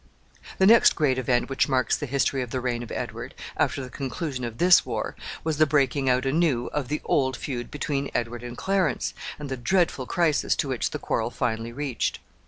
The 0.57 0.65
next 0.65 0.95
great 0.95 1.19
event 1.19 1.47
which 1.47 1.69
marks 1.69 1.95
the 1.95 2.07
history 2.07 2.41
of 2.41 2.49
the 2.49 2.59
reign 2.59 2.81
of 2.81 2.91
Edward, 2.91 3.35
after 3.55 3.83
the 3.83 3.89
conclusion 3.91 4.43
of 4.43 4.57
this 4.57 4.83
war, 4.83 5.15
was 5.43 5.57
the 5.57 5.67
breaking 5.67 6.09
out 6.09 6.25
anew 6.25 6.71
of 6.73 6.87
the 6.87 7.01
old 7.05 7.37
feud 7.37 7.69
between 7.69 8.09
Edward 8.15 8.41
and 8.41 8.57
Clarence, 8.57 9.13
and 9.37 9.47
the 9.47 9.57
dreadful 9.57 10.07
crisis 10.07 10.55
to 10.55 10.67
which 10.67 10.89
the 10.89 10.97
quarrel 10.97 11.29
finally 11.29 11.71
reached. 11.71 12.17